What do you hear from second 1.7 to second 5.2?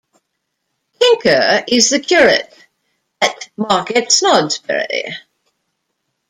the curate at Market Snodsbury.